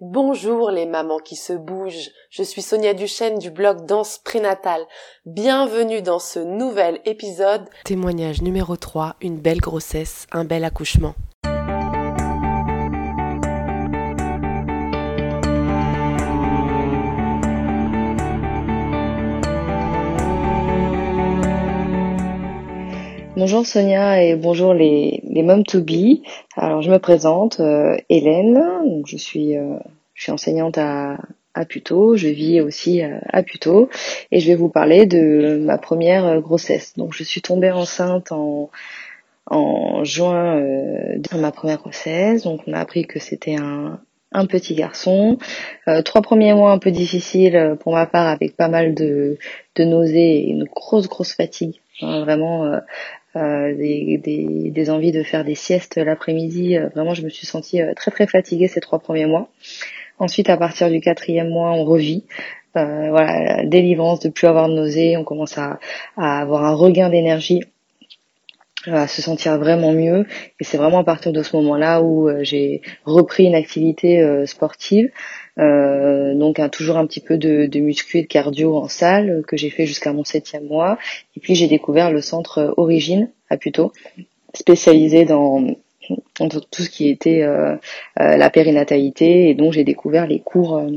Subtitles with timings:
[0.00, 4.86] Bonjour les mamans qui se bougent, je suis Sonia Duchesne du blog Danse Prénatale.
[5.26, 7.68] Bienvenue dans ce nouvel épisode.
[7.82, 11.16] Témoignage numéro 3, une belle grossesse, un bel accouchement.
[23.50, 26.20] Bonjour Sonia et bonjour les, les Mom to Be.
[26.54, 28.62] Alors je me présente, euh, Hélène,
[29.06, 29.78] je suis, euh,
[30.12, 31.16] je suis enseignante à,
[31.54, 33.88] à je vis aussi à, à Puteaux
[34.30, 36.92] et je vais vous parler de ma première grossesse.
[36.98, 38.68] Donc je suis tombée enceinte en,
[40.04, 43.98] juin euh, de ma première grossesse, donc on a appris que c'était un,
[44.30, 45.38] un petit garçon.
[45.88, 49.38] Euh, trois premiers mois un peu difficiles pour ma part avec pas mal de,
[49.78, 51.80] nausées et une grosse grosse fatigue.
[52.02, 52.80] vraiment euh,
[53.38, 56.76] euh, des, des, des, envies de faire des siestes l'après-midi.
[56.76, 59.48] Euh, vraiment, je me suis sentie euh, très très fatiguée ces trois premiers mois.
[60.18, 62.24] Ensuite, à partir du quatrième mois, on revit.
[62.76, 65.78] Euh, voilà, délivrance de plus avoir de nausées, on commence à,
[66.16, 67.62] à avoir un regain d'énergie,
[68.86, 70.26] à se sentir vraiment mieux.
[70.60, 75.10] Et c'est vraiment à partir de ce moment-là où j'ai repris une activité sportive.
[75.58, 79.56] Euh, donc toujours un petit peu de, de muscu et de cardio en salle que
[79.56, 80.98] j'ai fait jusqu'à mon septième mois.
[81.36, 83.92] Et puis j'ai découvert le centre Origine à Puteaux,
[84.54, 85.64] spécialisé dans,
[86.38, 87.76] dans tout ce qui était euh,
[88.20, 90.90] euh, la périnatalité et donc j'ai découvert les cours euh,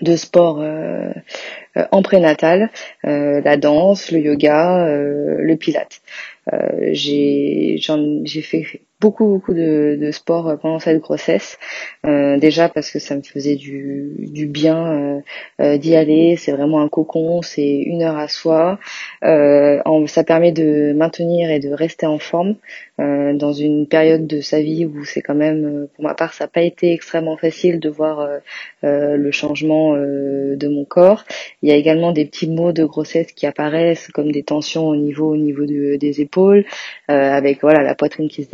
[0.00, 1.12] de sport euh,
[1.92, 2.70] en prénatal,
[3.02, 6.00] la danse, le yoga, le pilate.
[6.92, 7.76] J'ai
[8.24, 11.58] j'ai fait beaucoup beaucoup de, de sport euh, pendant cette grossesse.
[12.06, 15.20] Euh, déjà parce que ça me faisait du, du bien euh,
[15.60, 16.36] euh d'y aller.
[16.36, 18.78] C'est vraiment un cocon c'est une heure à soi.
[19.24, 22.56] Euh, ça permet de maintenir et de rester en forme
[23.00, 26.44] euh, dans une période de sa vie où c'est quand même pour ma part ça
[26.44, 28.28] n'a pas été extrêmement facile de voir
[28.82, 31.24] le changement de mon corps.
[31.62, 34.96] Il y a également des petits mots de grossesse qui apparaissent comme des tensions au
[34.96, 36.64] niveau au niveau de, des épaules
[37.08, 38.50] avec voilà la poitrine qui se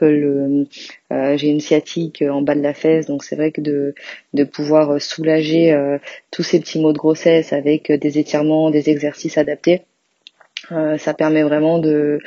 [0.00, 0.66] le,
[1.12, 3.94] euh, j'ai une sciatique en bas de la fesse, donc c'est vrai que de,
[4.32, 5.98] de pouvoir soulager euh,
[6.30, 9.82] tous ces petits maux de grossesse avec des étirements, des exercices adaptés,
[10.72, 12.20] euh, ça permet vraiment de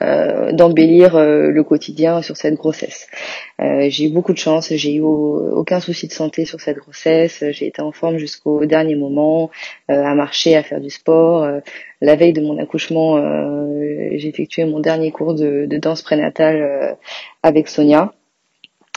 [0.00, 3.08] euh, d'embellir euh, le quotidien sur cette grossesse.
[3.58, 7.66] j'ai eu beaucoup de chance, j'ai eu aucun souci de santé sur cette grossesse, j'ai
[7.66, 9.50] été en forme jusqu'au dernier moment,
[9.88, 11.46] à marcher, à faire du sport.
[12.00, 13.18] la veille de mon accouchement,
[14.16, 16.96] j'ai effectué mon dernier cours de, de danse prénatale
[17.42, 18.12] avec Sonia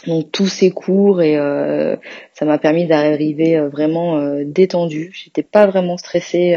[0.07, 1.95] donc tous ces cours et euh,
[2.33, 5.11] ça m'a permis d'arriver euh, vraiment euh, détendue.
[5.13, 6.55] J'étais pas vraiment stressée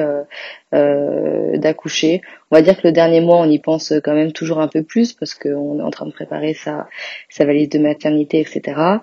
[0.75, 2.20] euh, d'accoucher.
[2.50, 4.82] On va dire que le dernier mois, on y pense quand même toujours un peu
[4.82, 6.88] plus parce qu'on est en train de préparer sa
[7.28, 8.98] sa valise de maternité, etc.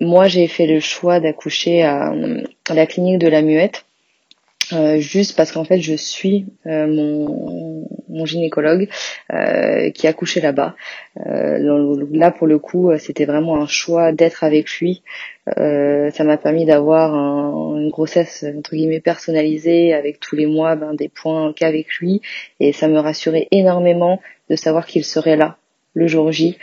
[0.00, 2.14] Moi, j'ai fait le choix d'accoucher à,
[2.70, 3.84] la clinique de la Muette.
[4.98, 8.88] Juste parce qu'en fait je suis mon, mon gynécologue
[9.32, 10.74] euh, qui a couché là-bas.
[11.26, 15.02] Euh, là pour le coup, c'était vraiment un choix d'être avec lui.
[15.58, 20.76] Euh, ça m'a permis d'avoir un, une grossesse entre guillemets personnalisée avec tous les mois
[20.76, 22.20] ben, des points qu'avec lui
[22.60, 24.20] et ça me rassurait énormément
[24.50, 25.56] de savoir qu'il serait là
[25.98, 26.56] le jour J.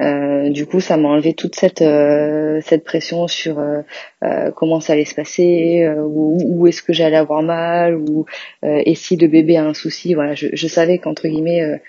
[0.00, 5.04] Euh, du coup, ça m'a enlevé toute cette euh, pression sur euh, comment ça allait
[5.04, 8.26] se passer, où, où est-ce que j'allais avoir mal, ou
[8.62, 10.14] et si le bébé a un souci.
[10.14, 11.80] Voilà, je, je savais qu'entre guillemets,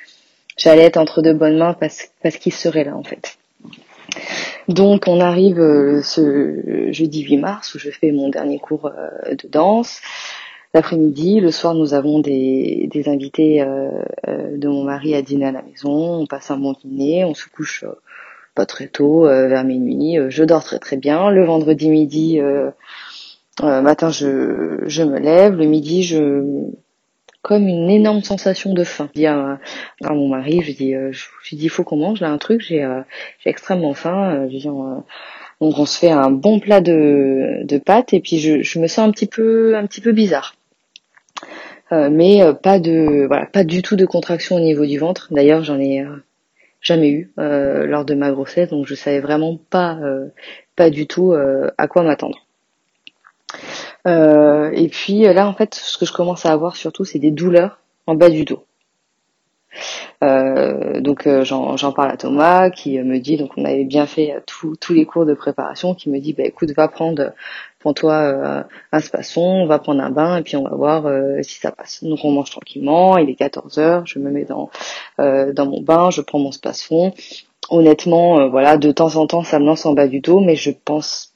[0.57, 3.37] j'allais être entre de bonnes mains parce parce qu'il serait là en fait.
[4.67, 5.61] Donc on arrive
[6.03, 8.91] ce jeudi 8 mars où je fais mon dernier cours
[9.31, 10.01] de danse.
[10.73, 13.89] L'après-midi, le soir, nous avons des, des invités euh,
[14.29, 16.21] euh, de mon mari à dîner à la maison.
[16.21, 17.91] On passe un bon dîner, on se couche euh,
[18.55, 20.17] pas très tôt, vers minuit.
[20.29, 21.29] je dors très très bien.
[21.29, 22.39] Le vendredi midi,
[23.61, 25.55] matin, je, je me lève.
[25.55, 26.43] Le midi, je
[27.41, 29.09] comme une énorme sensation de faim.
[29.15, 29.59] Je dis à,
[30.01, 32.59] mon mari, je dis, je, je dis, il faut qu'on mange là un truc.
[32.59, 32.85] J'ai
[33.39, 34.47] j'ai extrêmement faim.
[34.51, 35.05] Je dis, donc
[35.79, 39.07] on se fait un bon plat de, de pâtes et puis je, je me sens
[39.07, 40.55] un petit peu un petit peu bizarre.
[41.91, 45.27] Euh, mais euh, pas de voilà pas du tout de contraction au niveau du ventre.
[45.31, 46.15] D'ailleurs j'en ai euh,
[46.81, 49.99] jamais eu lors de ma grossesse donc je savais vraiment pas
[50.75, 51.35] pas du tout
[51.77, 52.39] à quoi m'attendre.
[54.07, 57.79] et puis là en fait ce que je commence à avoir surtout c'est des douleurs
[58.07, 58.65] en bas du dos.
[60.23, 64.43] Euh, donc euh, j'en parle à Thomas qui me dit donc on avait bien fait
[64.45, 67.33] tous les cours de préparation qui me dit bah écoute va prendre
[67.79, 71.43] pour toi euh, un spasson, on va prendre un bain et puis on va voir
[71.43, 72.03] si ça passe.
[72.03, 74.69] Donc on mange tranquillement, il est 14 heures, je me mets dans
[75.17, 77.13] dans mon bain, je prends mon spasson.
[77.69, 80.71] Honnêtement, voilà, de temps en temps ça me lance en bas du dos, mais je
[80.71, 81.30] pense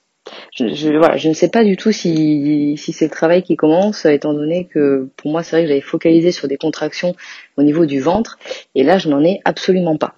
[0.54, 3.56] je, je, voilà, je ne sais pas du tout si, si c'est le travail qui
[3.56, 7.16] commence, étant donné que pour moi, c'est vrai que j'avais focalisé sur des contractions
[7.57, 8.38] au niveau du ventre,
[8.74, 10.16] et là, je n'en ai absolument pas.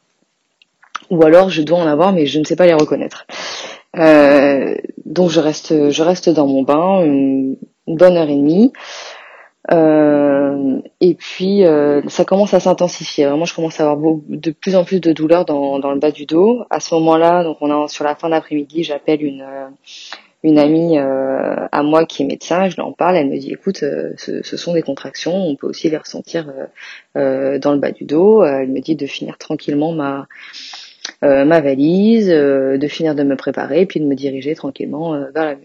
[1.09, 3.25] Ou alors, je dois en avoir, mais je ne sais pas les reconnaître.
[3.98, 4.75] Euh,
[5.06, 7.57] donc, je reste, je reste dans mon bain une,
[7.88, 8.74] bonne heure et demie.
[9.71, 13.25] Euh, et puis euh, ça commence à s'intensifier.
[13.25, 16.25] Vraiment, je commence à avoir de plus en plus de douleurs dans, le bas du
[16.25, 16.63] dos.
[16.69, 19.45] À ce moment-là, donc on a sur la fin d'après-midi, j'appelle une
[20.43, 23.51] une amie euh, à moi qui est médecin, je lui en parle, elle me dit
[23.51, 26.51] écoute, euh, ce, ce, sont des contractions, on peut aussi les ressentir
[27.15, 28.43] euh, dans le bas du dos.
[28.45, 30.27] elle me dit de finir tranquillement ma
[31.21, 35.55] ma valise, de finir de me préparer, puis de me diriger tranquillement vers la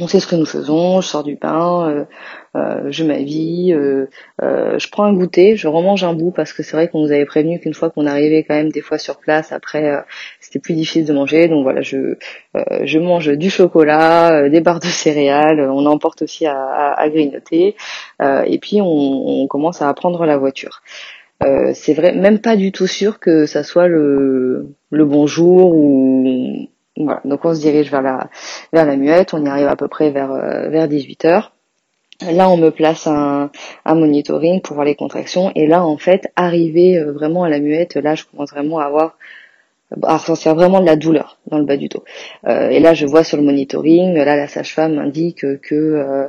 [0.00, 2.04] on sait ce que nous faisons, je sors du pain, euh,
[2.56, 4.06] euh, je m'habille, euh,
[4.40, 7.24] je prends un goûter, je remange un bout parce que c'est vrai qu'on nous avait
[7.24, 10.04] prévenu qu'une fois qu'on arrivait quand même des fois sur place, après
[10.40, 12.16] c'était plus difficile de manger, donc voilà, je
[12.82, 17.76] je mange du chocolat, des barres de céréales, on emporte aussi à, grignoter,
[18.20, 20.82] et puis on, on, commence à prendre la voiture.
[21.74, 26.68] c'est vrai, même pas du tout sûr que ça soit le le bonjour ou
[27.04, 28.28] voilà, donc on se dirige vers la
[28.72, 31.52] vers la muette, on y arrive à peu près vers euh, vers 18 heures.
[32.20, 33.50] Là, on me place un,
[33.84, 35.52] un monitoring pour voir les contractions.
[35.54, 38.86] Et là, en fait, arrivé euh, vraiment à la muette, là, je commence vraiment à
[38.86, 39.16] avoir
[40.02, 42.04] à ressentir vraiment de la douleur dans le bas du dos.
[42.46, 46.28] Euh, et là, je vois sur le monitoring, là, la sage-femme m'indique que euh,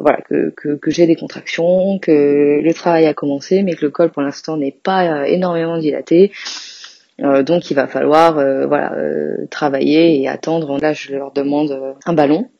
[0.00, 3.90] voilà que, que, que j'ai des contractions, que le travail a commencé, mais que le
[3.90, 6.32] col pour l'instant n'est pas énormément dilaté.
[7.22, 10.78] Euh, donc il va falloir euh, voilà euh, travailler et attendre.
[10.78, 12.50] Là je leur demande un ballon.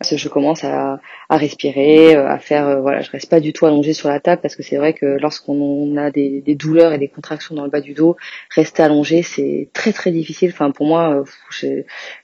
[0.00, 1.00] Je commence à,
[1.32, 4.56] à respirer, à faire voilà je reste pas du tout allongé sur la table parce
[4.56, 7.94] que c'est vrai que lorsqu'on a des, douleurs et des contractions dans le bas du
[7.94, 8.16] dos,
[8.54, 10.50] rester allongé c'est très très difficile.
[10.52, 11.24] Enfin pour moi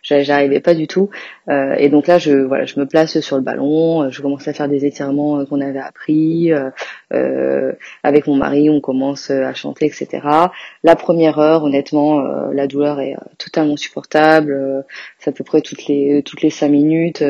[0.03, 1.11] j'arrivais pas du tout.
[1.49, 4.69] et donc là je voilà je me place sur le ballon, je commence à faire
[4.69, 6.53] des étirements qu'on avait appris.
[8.03, 10.21] avec mon mari on commence à chanter etc.
[10.85, 14.53] La première heure honnêtement, euh, la douleur est euh, totalement supportable.
[14.53, 14.83] Euh,
[15.19, 17.23] c'est à peu près toutes les toutes les cinq minutes.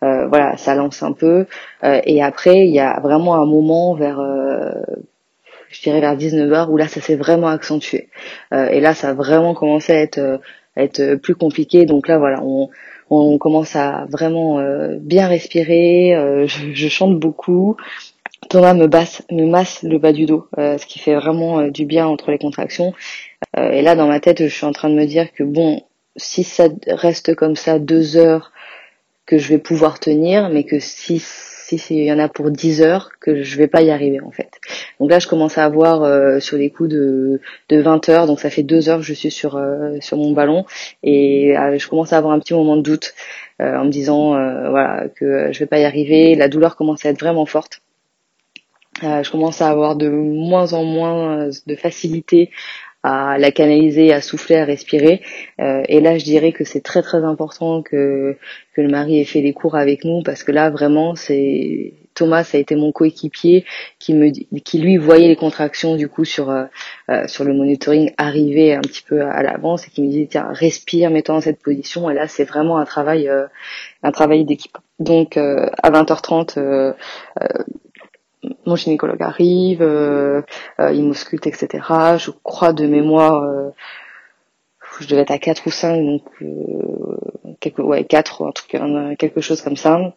[0.00, 1.46] voilà, ça lance un peu.
[1.82, 4.20] et après, il y a vraiment un moment vers
[5.70, 8.08] je dirais vers 19h où là ça s'est vraiment accentué
[8.52, 10.40] et là ça a vraiment commencé à être
[10.76, 12.68] être plus compliqué donc là voilà on
[13.10, 14.60] on commence à vraiment
[15.00, 16.14] bien respirer
[16.46, 17.76] je, je, chante beaucoup
[18.50, 22.06] Thomas me, basse, me masse le bas du dos, ce qui fait vraiment du bien
[22.06, 22.92] entre les contractions.
[23.58, 25.82] Euh, et là, dans ma tête, je suis en train de me dire que bon,
[26.16, 28.51] si ça reste comme ça deux heures,
[29.32, 33.12] que je vais pouvoir tenir, mais que si si y en a pour 10 heures
[33.18, 34.60] que je vais pas y arriver en fait.
[35.00, 37.40] Donc là je commence à avoir euh, sur les coups de,
[37.70, 40.32] de 20 heures, donc ça fait deux heures que je suis sur euh, sur mon
[40.32, 40.66] ballon
[41.02, 43.14] et je commence à avoir un petit moment de doute
[43.58, 44.32] en me disant
[44.68, 47.80] voilà que je vais pas y arriver, la douleur commence à être vraiment forte.
[49.00, 52.50] je commence à avoir de moins en moins de facilité
[53.02, 55.22] à la canaliser, à souffler, à respirer.
[55.60, 58.36] Euh, et là, je dirais que c'est très très important que
[58.74, 62.48] que le mari ait fait des cours avec nous parce que là, vraiment, c'est Thomas
[62.52, 63.64] a été mon coéquipier
[63.98, 66.64] qui me qui lui voyait les contractions du coup sur euh,
[67.10, 70.48] euh, sur le monitoring arriver un petit peu à l'avance et qui me disait tiens
[70.50, 73.30] respire mets-toi dans cette position et là c'est vraiment un travail
[74.02, 76.94] un travail d'équipe donc à 20h30
[78.72, 80.40] mon gynécologue arrive, euh,
[80.80, 81.68] euh, il m'ausculte, etc.
[82.18, 83.68] Je crois de mémoire, euh,
[85.00, 86.22] je devais être à 4 ou 5, donc
[87.78, 88.70] ouais, 4, un truc,
[89.18, 90.14] quelque chose comme ça.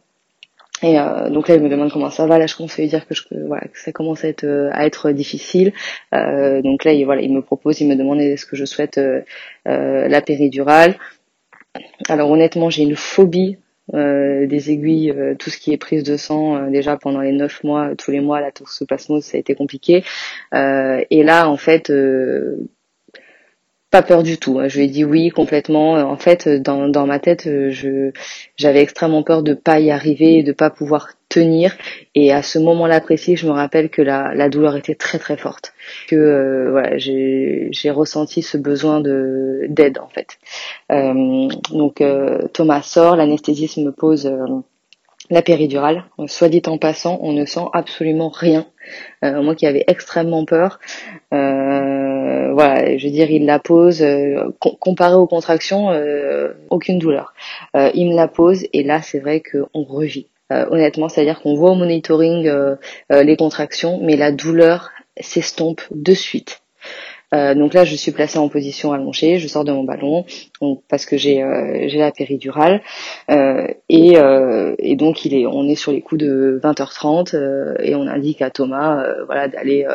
[0.81, 0.97] Et
[1.31, 2.37] donc là, il me demande comment ça va.
[2.37, 5.11] Là, je commence à lui dire que, je, que ça commence à être, à être
[5.11, 5.71] difficile.
[6.11, 8.99] Donc là, il, il me propose, il me demande est-ce que je souhaite
[9.65, 10.95] la péridurale.
[12.09, 13.57] Alors honnêtement, j'ai une phobie
[13.93, 17.31] euh, des aiguilles, euh, tout ce qui est prise de sang, euh, déjà pendant les
[17.31, 20.03] neuf mois, tous les mois, la toxoplasmose, ça a été compliqué.
[20.53, 21.91] et là, en fait,
[23.91, 24.59] pas peur du tout.
[24.67, 25.93] Je lui ai dit oui complètement.
[25.93, 28.11] En fait, dans, dans ma tête, je
[28.57, 31.14] j'avais extrêmement peur de pas y arriver, de pas pouvoir
[32.15, 35.37] Et à ce moment-là précis, je me rappelle que la, la douleur était très très
[35.37, 35.73] forte.
[36.07, 40.37] Que euh, voilà, j'ai ressenti ce besoin de d'aide en fait.
[40.91, 44.31] Euh, donc euh, Thomas sort, l'anesthésiste me pose
[45.29, 46.05] la péridurale.
[46.27, 48.65] Soit dit en passant, on ne sent absolument rien.
[49.21, 50.79] moi qui avais extrêmement peur,
[51.31, 54.05] voilà, je veux dire, il la pose.
[54.59, 55.89] comparé aux contractions,
[56.69, 57.33] aucune douleur.
[57.73, 60.27] il me la pose et là, c'est vrai qu'on revit.
[60.53, 62.75] Euh, honnêtement, c'est-à-dire qu'on voit au monitoring euh,
[63.11, 66.61] euh, les contractions, mais la douleur s'estompe de suite.
[67.57, 70.25] Donc là, je suis placée en position allongée, je sors de mon ballon
[70.87, 71.43] parce que j'ai
[71.93, 72.81] la péridurale
[73.29, 74.13] euh, et,
[74.79, 77.35] et donc il est on est sur les coups de 20h30
[77.81, 79.85] et on indique à Thomas voilà d'aller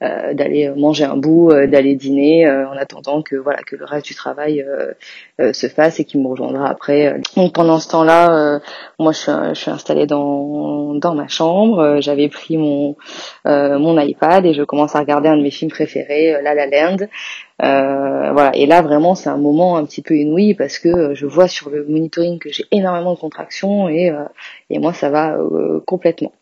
[0.00, 4.64] d'aller manger un bout, d'aller dîner en attendant que voilà que le reste du travail
[5.52, 7.20] se fasse et qu'il me rejoindra après.
[7.36, 8.60] Donc pendant ce temps-là,
[8.98, 12.96] moi je suis, je installée dans dans ma chambre, j'avais pris mon
[13.44, 16.66] mon iPad et je commence à regarder un de mes films préférés, La La
[17.62, 18.54] euh, voilà.
[18.54, 21.48] Et là, vraiment, c'est un moment un petit peu inouï parce que euh, je vois
[21.48, 24.24] sur le monitoring que j'ai énormément de contractions et, euh,
[24.70, 25.36] et moi, ça va
[25.86, 26.32] complètement.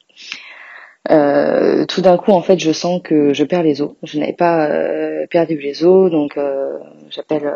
[1.09, 3.93] Tout d'un coup, en fait, je sens que je perds les os.
[4.03, 4.69] Je n'avais pas
[5.31, 6.39] perdu les os, donc
[7.11, 7.53] j'appelle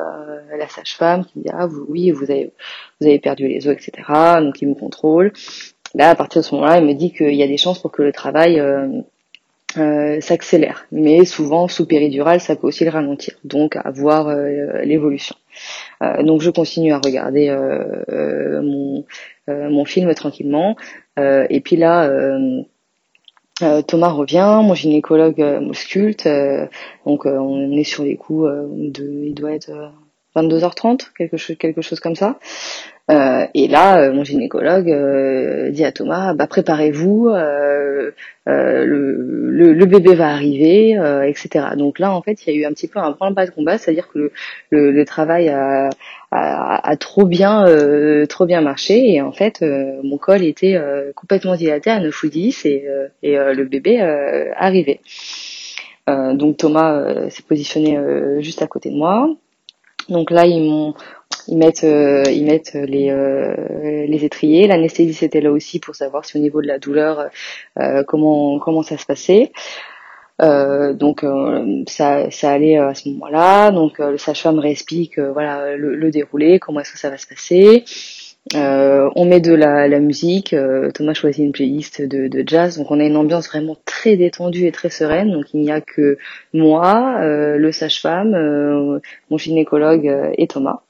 [0.57, 3.93] la sage-femme qui me dit ah oui vous avez perdu les os, etc.
[4.41, 5.33] Donc il me contrôle.
[5.95, 7.91] Là, à partir de ce moment-là, il me dit qu'il y a des chances pour
[7.91, 8.61] que le travail
[9.77, 10.87] euh, s'accélère.
[10.91, 13.35] Mais souvent, sous péridurale, ça peut aussi le ralentir.
[13.45, 15.37] Donc, à voir euh, l'évolution.
[16.03, 17.55] Euh, donc, je continue à regarder
[18.63, 19.05] mon,
[19.47, 20.77] mon film tranquillement.
[21.19, 22.11] et puis là,
[23.87, 26.29] Thomas revient, mon gynécologue m'ausculte.
[27.07, 29.25] donc, on est sur les coups de...
[29.25, 29.71] Il doit être
[30.37, 32.39] 22h30, quelque chose, quelque chose comme ça.
[33.11, 38.13] Euh, et là, euh, mon gynécologue euh, dit à Thomas, bah préparez-vous, le,
[39.73, 40.93] le, bébé va arriver,
[41.27, 41.67] etc.
[41.77, 43.51] Donc là, en fait, il y a eu un petit peu un point bas de
[43.51, 44.31] combat, c'est-à-dire que
[44.71, 45.89] le, le, travail a,
[46.31, 47.65] a, trop bien,
[48.29, 49.63] trop bien marché, et en fait,
[50.03, 50.81] mon col était
[51.15, 52.87] complètement dilaté à 9 ou 10, et,
[53.23, 54.01] et le bébé
[54.57, 55.01] arrivait.
[56.07, 57.99] donc Thomas s'est positionné
[58.41, 59.29] juste à côté de moi.
[60.09, 60.95] Donc là, ils m'ont
[61.49, 64.67] ils mettent euh, ils mettent les euh, les étriers.
[64.67, 67.29] L'anesthésie était là aussi pour savoir si au niveau de la douleur
[67.79, 69.53] euh, comment comment ça se passait.
[70.41, 71.25] Donc
[71.89, 73.71] ça, ça allait à ce moment-là.
[73.71, 77.85] Donc le sage-femme réexplique voilà le, le, déroulé, comment est-ce que ça va se passer.
[78.55, 80.55] Euh, on met de la, la musique.
[80.95, 84.67] Thomas choisit une playlist de, de, jazz, donc on a une ambiance vraiment très détendue
[84.67, 85.33] et très sereine.
[85.33, 86.19] Donc il n'y a que
[86.55, 90.83] moi, le sage-femme, mon gynécologue et Thomas.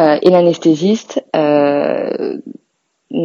[0.00, 2.38] Euh, et l'anesthésiste euh,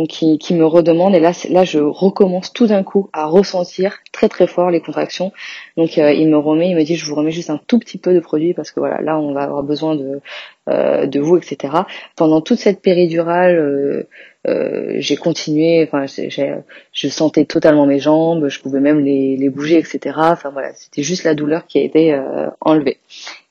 [0.09, 4.27] qui, qui, me redemande et là là je recommence tout d'un coup à ressentir très
[4.29, 5.31] très fort les contractions
[5.77, 7.97] donc euh, il me remet il me dit je vous remets juste un tout petit
[7.97, 10.19] peu de produit parce que voilà là on va avoir besoin de
[10.67, 11.73] de vous etc
[12.17, 14.05] pendant toute cette péridurale
[14.47, 19.77] euh, j'ai continué, enfin, je sentais totalement mes jambes, je pouvais même les, les bouger,
[19.77, 20.15] etc.
[20.17, 22.97] Enfin voilà, c'était juste la douleur qui a été euh, enlevée.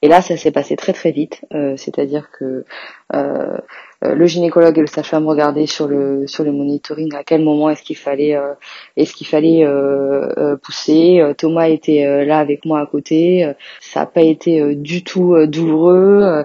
[0.00, 2.64] Et là, ça s'est passé très très vite, euh, c'est-à-dire que
[4.02, 7.82] le gynécologue et le sage-femme regardaient sur le sur le monitoring à quel moment est-ce
[7.82, 8.38] qu'il fallait
[8.96, 9.66] est-ce qu'il fallait
[10.62, 11.22] pousser.
[11.38, 13.52] Thomas était là avec moi à côté.
[13.80, 16.44] Ça n'a pas été du tout douloureux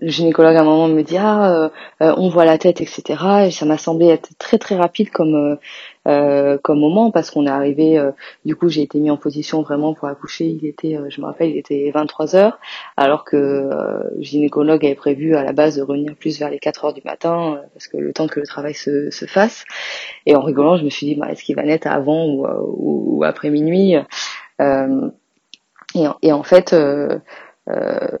[0.00, 1.68] le gynécologue à un moment me dit ah euh,
[2.02, 3.02] euh, on voit la tête etc
[3.46, 5.56] et ça m'a semblé être très très rapide comme euh,
[6.04, 8.02] comme moment parce qu'on est arrivé
[8.44, 10.46] du coup j'ai été mis en position vraiment pour accoucher.
[10.46, 12.58] Il était je me rappelle il était 23 heures
[12.96, 13.36] alors que
[14.16, 17.02] le gynécologue avait prévu à la base de revenir plus vers les 4 heures du
[17.04, 19.64] matin parce que le temps que le travail se, se fasse.
[20.26, 23.24] Et en rigolant je me suis dit bah, est-ce qu'il va naître avant ou, ou,
[23.24, 23.94] après minuit?
[25.94, 26.74] Et, et, en fait
[27.70, 28.16] euh,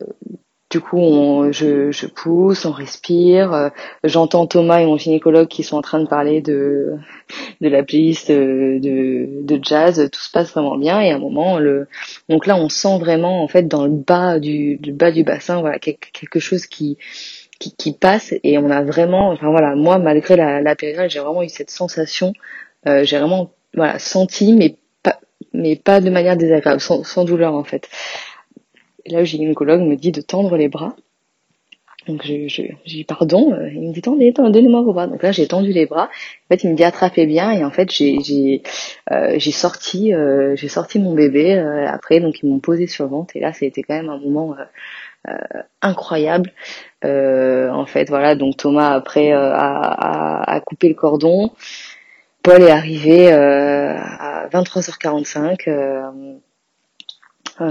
[0.70, 3.52] du coup, on, je, pousse, on respire.
[3.52, 3.68] Euh,
[4.04, 6.94] j'entends Thomas et mon gynécologue qui sont en train de parler de,
[7.60, 8.78] de la playlist de,
[9.42, 10.08] de, jazz.
[10.12, 11.00] Tout se passe vraiment bien.
[11.00, 11.58] Et à un moment,
[12.28, 15.80] donc là, on sent vraiment en fait dans le bas du, bas du bassin, voilà,
[15.80, 16.98] quelque, chose qui,
[17.58, 18.32] qui, qui passe.
[18.44, 21.70] Et on a vraiment, enfin voilà, moi malgré la, la période, j'ai vraiment eu cette
[21.70, 22.32] sensation.
[22.86, 25.18] Euh, j'ai vraiment voilà senti, mais pas,
[25.52, 27.88] mais pas de manière désagréable, sans, sans douleur en fait.
[29.04, 30.94] Et là, le gynécologue me dit de tendre les bras.
[32.06, 35.06] Donc je, je, dis pardon, euh, il me dit tendez, donnez-moi vos bras.
[35.06, 36.04] Donc là j'ai tendu les bras.
[36.04, 38.62] En fait il me dit attrapez bien et en fait j'ai
[39.12, 43.36] euh, sorti euh, j'ai sorti mon bébé après donc ils m'ont posé sur le ventre
[43.36, 44.56] et là été quand même un moment
[45.82, 46.52] incroyable.
[47.04, 51.50] en fait voilà donc Thomas après a, a, a, coupé le cordon.
[52.42, 56.10] Paul est arrivé à 23h45 euh,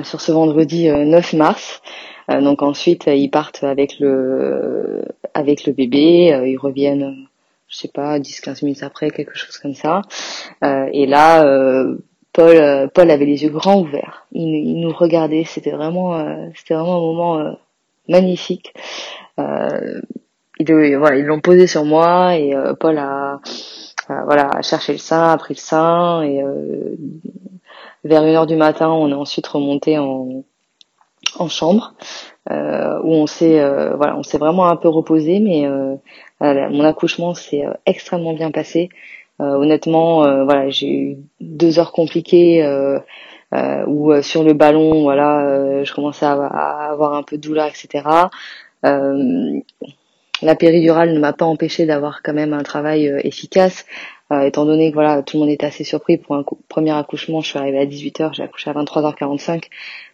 [0.03, 1.81] sur ce vendredi 9 euh, mars.
[2.29, 5.03] Euh, donc ensuite ils partent avec le
[5.33, 7.27] avec le bébé, ils reviennent
[7.67, 10.01] je sais pas 10-15 minutes après quelque chose comme ça.
[10.63, 11.43] et là
[12.33, 14.27] Paul Paul avait les yeux grands ouverts.
[14.31, 17.55] Il, nous regardait, c'était vraiment c'était vraiment un moment
[18.07, 18.73] magnifique.
[19.37, 19.45] ils
[20.59, 23.39] ils l'ont posé sur moi et Paul a
[24.07, 26.43] voilà, a cherché le sein, a pris le sein et
[28.03, 30.43] vers une heure du matin, on est ensuite remonté en,
[31.37, 31.93] en chambre
[32.49, 33.59] où on s'est
[33.95, 35.69] voilà on s'est vraiment un peu reposé mais
[36.41, 38.89] mon accouchement s'est extrêmement bien passé
[39.37, 42.65] honnêtement voilà j'ai eu deux heures compliquées
[43.53, 46.33] euh, où euh, sur le ballon, voilà, euh, je commençais à,
[46.91, 48.03] avoir un peu de douleur, etc.
[50.41, 53.85] la péridurale ne m'a pas empêché d'avoir quand même un travail efficace.
[54.45, 57.49] Étant donné que voilà tout le monde était assez surpris pour un premier accouchement, je
[57.49, 59.63] suis arrivée à 18h, j'ai accouché à 23h45,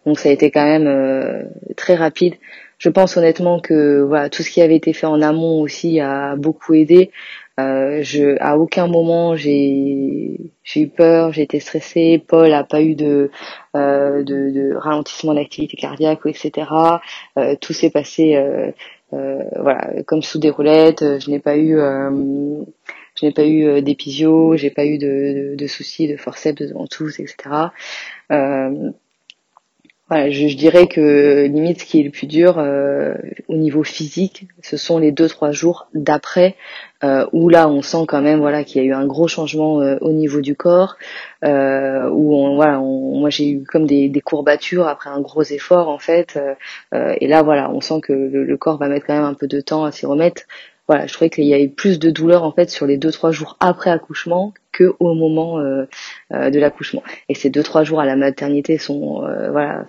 [0.06, 2.36] donc ça a été quand même très rapide.
[2.78, 6.36] Je pense honnêtement que voilà tout ce qui avait été fait en amont aussi a
[6.36, 7.12] beaucoup aidé.
[7.58, 12.22] Euh, je, à aucun moment j'ai j'ai eu peur, j'ai été stressée.
[12.28, 13.32] Paul a pas eu de
[13.78, 16.68] euh, de, de, ralentissement d'activité cardiaque, etc.
[17.38, 18.72] Euh, tout s'est passé euh,
[19.14, 21.20] euh, voilà comme sous des roulettes.
[21.20, 21.80] Je n'ai pas eu
[23.16, 26.74] je n'ai pas eu d'épisio, j'ai pas eu de, de, de, soucis de forceps, de
[26.74, 27.50] ventouses, etc.
[28.32, 28.92] Euh,
[30.08, 33.16] voilà, je, dirais que limite ce qui est le plus dur euh,
[33.48, 36.56] au niveau physique, ce sont les deux trois jours d'après
[37.04, 39.82] euh, où là on sent quand même voilà qu'il y a eu un gros changement
[39.82, 40.96] euh, au niveau du corps,
[41.44, 45.90] euh, où on, voilà, moi j'ai eu comme des, des, courbatures après un gros effort
[45.90, 46.38] en fait,
[46.94, 49.48] et là voilà on sent que le, le, corps va mettre quand même un peu
[49.48, 50.44] de temps à s'y remettre
[50.88, 53.32] voilà, je trouvais qu'il y avait plus de douleur en fait sur les deux trois
[53.32, 55.86] jours après accouchement que au moment euh,
[56.34, 57.02] euh, de l'accouchement.
[57.28, 59.86] Et ces deux trois jours à la maternité sont euh, voilà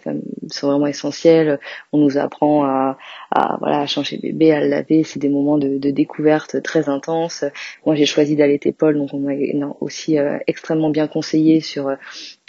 [0.49, 1.61] sont vraiment essentiels.
[1.93, 2.97] On nous apprend à,
[3.31, 5.05] à voilà à changer bébé, à le laver.
[5.05, 7.45] C'est des moments de, de, découverte très intenses.
[7.85, 9.35] Moi j'ai choisi d'allaiter Paul, donc on m'a
[9.81, 11.95] aussi extrêmement bien conseillé sur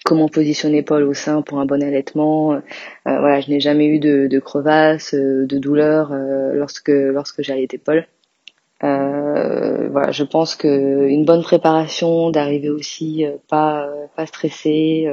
[0.05, 2.61] comment positionner Paul au sein pour un bon allaitement.
[3.05, 6.13] voilà, je n'ai jamais eu de, de crevasse, de douleur
[6.53, 8.05] lorsque lorsque j'ai allaité Paul.
[8.83, 15.07] Euh, voilà, je pense que une bonne préparation, d'arriver aussi euh, pas euh, pas stressé,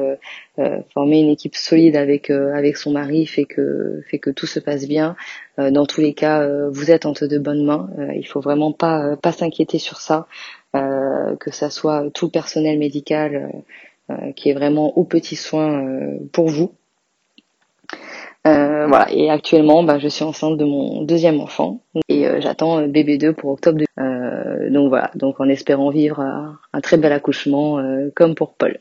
[0.93, 4.87] former une équipe solide avec avec son mari fait que fait que tout se passe
[4.87, 5.17] bien.
[5.59, 7.91] dans tous les cas, vous êtes entre de bonnes mains.
[8.15, 10.27] il faut vraiment pas pas s'inquiéter sur ça,
[10.73, 13.65] que ça soit tout le personnel médical
[14.37, 15.85] qui est vraiment au petit soin
[16.33, 16.73] pour vous.
[18.47, 19.11] Euh, voilà.
[19.11, 23.17] Et actuellement, bah, je suis enceinte de mon deuxième enfant et euh, j'attends euh, bébé
[23.17, 23.81] 2 pour octobre.
[23.99, 25.11] Euh, donc voilà.
[25.15, 27.83] Donc en espérant vivre un, très bel accouchement
[28.15, 28.79] comme pour Paul.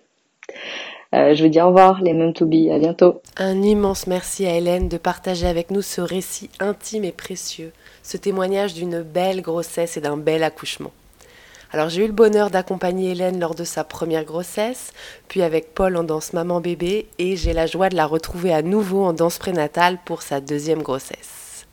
[1.14, 2.70] je vous dis au revoir, les mêmes to be.
[2.72, 3.22] À bientôt.
[3.38, 7.72] Un immense merci à Hélène de partager avec nous ce récit intime et précieux,
[8.02, 10.92] ce témoignage d'une belle grossesse et d'un bel accouchement.
[11.74, 14.94] Alors j'ai eu le bonheur d'accompagner Hélène lors de sa première grossesse,
[15.28, 19.04] puis avec Paul en danse maman-bébé, et j'ai la joie de la retrouver à nouveau
[19.04, 21.66] en danse prénatale pour sa deuxième grossesse.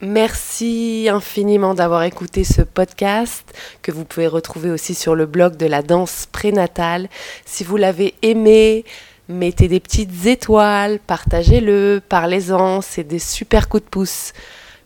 [0.00, 5.66] Merci infiniment d'avoir écouté ce podcast que vous pouvez retrouver aussi sur le blog de
[5.66, 7.10] la danse prénatale.
[7.44, 8.86] Si vous l'avez aimé,
[9.28, 14.32] mettez des petites étoiles, partagez-le, parlez-en, c'est des super coups de pouce.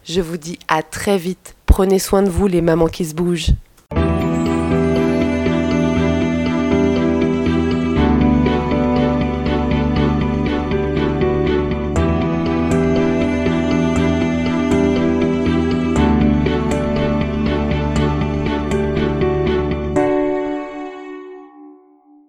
[0.02, 1.54] Je vous dis à très vite.
[1.66, 3.52] Prenez soin de vous les mamans qui se bougent.
[3.92, 4.19] Thank you.